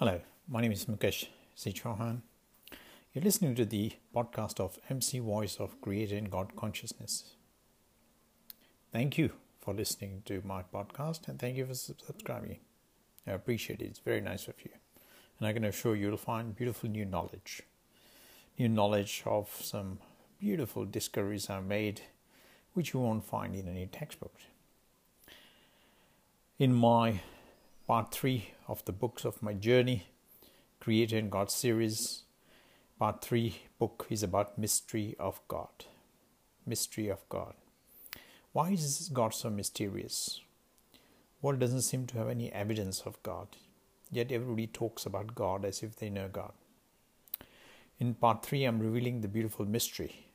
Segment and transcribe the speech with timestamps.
[0.00, 1.72] Hello, my name is Mukesh C.
[1.84, 7.36] You're listening to the podcast of MC Voice of Creator and God Consciousness.
[8.92, 9.30] Thank you
[9.60, 12.58] for listening to my podcast and thank you for subscribing.
[13.24, 13.84] I appreciate it.
[13.84, 14.72] It's very nice of you.
[15.38, 17.62] And I can assure you you'll find beautiful new knowledge.
[18.58, 20.00] New knowledge of some
[20.40, 22.00] beautiful discoveries I've made,
[22.72, 24.34] which you won't find in any textbook.
[26.58, 27.20] In my
[27.86, 30.06] part three of the books of my journey,
[30.80, 32.22] Creator and God series.
[32.98, 35.84] Part three book is about mystery of God.
[36.66, 37.52] Mystery of God.
[38.52, 40.40] Why is God so mysterious?
[41.42, 43.48] World doesn't seem to have any evidence of God,
[44.10, 46.52] yet everybody talks about God as if they know God.
[48.00, 50.26] In part three, I'm revealing the beautiful mystery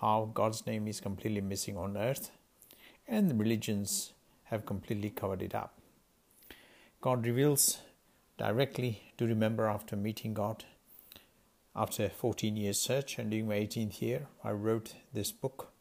[0.00, 2.32] how God's name is completely missing on earth,
[3.06, 4.12] and the religions
[4.44, 5.79] have completely covered it up.
[7.02, 7.78] God reveals
[8.36, 10.64] directly to remember after meeting God.
[11.74, 15.72] After 14 years search and during my 18th year, I wrote this book.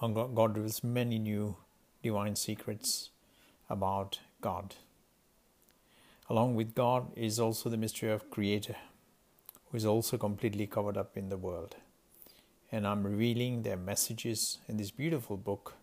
[0.00, 1.56] God reveals many new
[2.04, 3.10] divine secrets
[3.68, 4.76] about God.
[6.30, 8.76] Along with God is also the mystery of Creator,
[9.70, 11.74] who is also completely covered up in the world.
[12.70, 15.74] And I'm revealing their messages in this beautiful book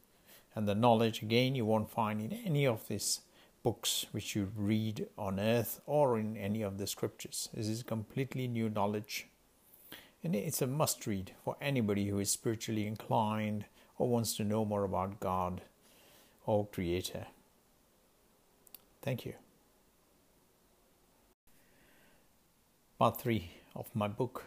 [0.55, 3.19] and the knowledge again you won't find in any of this
[3.63, 7.49] books which you read on earth or in any of the scriptures.
[7.53, 9.27] This is completely new knowledge.
[10.23, 13.65] And it's a must read for anybody who is spiritually inclined
[13.97, 15.61] or wants to know more about God
[16.45, 17.25] or Creator.
[19.01, 19.33] Thank you.
[22.99, 24.43] Part 3 of my book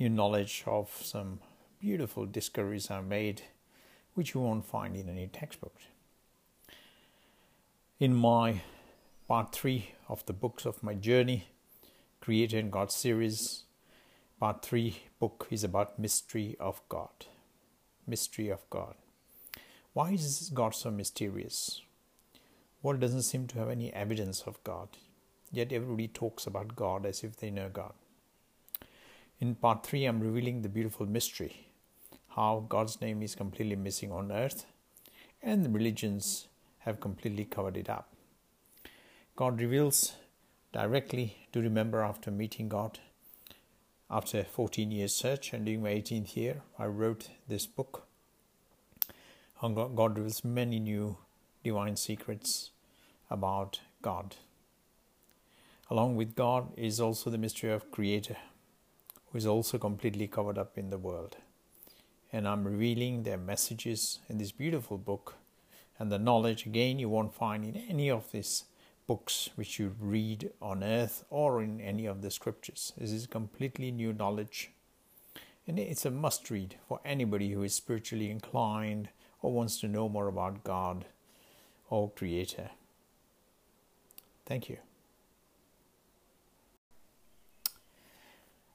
[0.00, 1.40] new knowledge of some
[1.78, 3.42] beautiful discoveries I've made,
[4.14, 5.76] which you won't find in any textbook.
[7.98, 8.62] In my
[9.28, 11.48] part three of the books of my journey,
[12.22, 13.64] Creator and God series,
[14.38, 17.26] part three book is about mystery of God.
[18.06, 18.94] Mystery of God.
[19.92, 21.82] Why is God so mysterious?
[22.82, 24.88] World doesn't seem to have any evidence of God,
[25.52, 27.92] yet everybody talks about God as if they know God.
[29.40, 31.68] In part 3, I'm revealing the beautiful mystery
[32.36, 34.66] how God's name is completely missing on earth,
[35.42, 36.46] and the religions
[36.80, 38.12] have completely covered it up.
[39.36, 40.12] God reveals
[40.72, 42.98] directly to remember after meeting God.
[44.10, 48.06] After 14 years search and during my 18th year, I wrote this book.
[49.62, 51.16] God reveals many new
[51.64, 52.72] divine secrets
[53.30, 54.36] about God.
[55.88, 58.36] Along with God is also the mystery of Creator
[59.30, 61.36] who is also completely covered up in the world.
[62.32, 65.36] And I'm revealing their messages in this beautiful book
[65.98, 68.64] and the knowledge again you won't find in any of these
[69.06, 72.92] books which you read on earth or in any of the scriptures.
[72.96, 74.70] This is completely new knowledge.
[75.66, 79.08] And it's a must read for anybody who is spiritually inclined
[79.42, 81.04] or wants to know more about God
[81.90, 82.70] or Creator.
[84.46, 84.78] Thank you.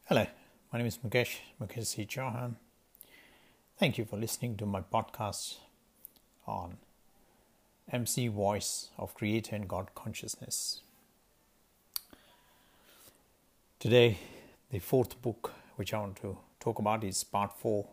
[0.06, 0.28] Hello,
[0.76, 2.06] my name is Mukesh, Mukesh.
[2.06, 2.56] Chauhan.
[3.80, 5.60] Thank you for listening to my podcast
[6.46, 6.76] on
[7.90, 10.82] MC Voice of Creator and God Consciousness.
[13.80, 14.18] Today,
[14.70, 17.88] the fourth book which I want to talk about is part four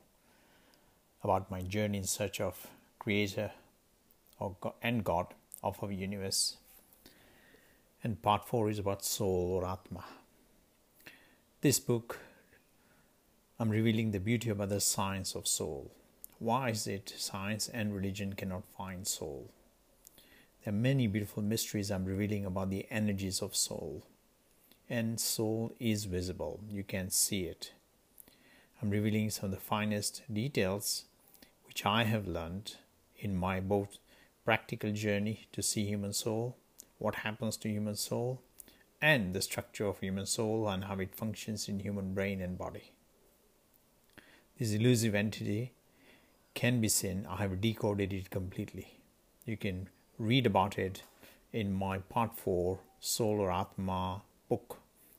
[1.22, 2.66] about my journey in search of
[2.98, 3.52] Creator
[4.40, 5.28] or and God
[5.62, 6.56] of our universe.
[8.02, 10.02] And part four is about soul or Atma.
[11.60, 12.18] This book
[13.62, 15.92] I'm revealing the beauty of other science of soul.
[16.40, 19.52] Why is it science and religion cannot find soul?
[20.64, 24.02] There are many beautiful mysteries I'm revealing about the energies of soul.
[24.90, 27.72] And soul is visible, you can see it.
[28.82, 31.04] I'm revealing some of the finest details
[31.64, 32.78] which I have learned
[33.16, 33.98] in my both
[34.44, 36.56] practical journey to see human soul,
[36.98, 38.42] what happens to human soul,
[39.00, 42.90] and the structure of human soul and how it functions in human brain and body.
[44.58, 45.72] This elusive entity
[46.54, 47.26] can be seen.
[47.28, 48.98] I have decoded it completely.
[49.44, 49.88] You can
[50.18, 51.02] read about it
[51.52, 54.78] in my part 4 Soul or Atma book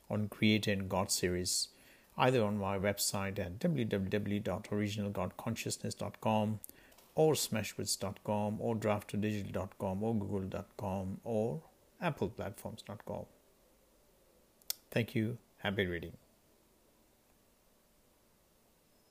[0.10, 1.68] on Creator and God series,
[2.18, 6.60] either on my website at www.originalgodconsciousness.com
[7.16, 11.62] or smashwords.com or draft2digital.com or google.com or
[12.02, 13.26] applleplatforms.com.
[14.92, 15.38] Thank you.
[15.58, 16.14] Happy reading.